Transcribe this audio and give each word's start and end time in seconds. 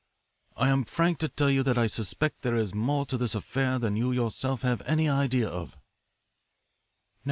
I 0.57 0.69
am 0.69 0.83
frank 0.85 1.19
to 1.19 1.29
tell 1.29 1.51
you 1.51 1.61
that 1.61 1.77
I 1.77 1.85
suspect 1.85 2.41
there 2.41 2.55
is 2.55 2.73
more 2.73 3.05
to 3.05 3.19
this 3.19 3.35
affair 3.35 3.77
than 3.77 3.95
you 3.95 4.11
yourself 4.11 4.63
have 4.63 4.81
any 4.87 5.07
idea 5.07 5.47
of." 5.47 5.77